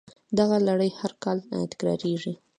[0.39, 1.37] دغه لړۍ هر کال
[1.71, 2.33] تکراریږي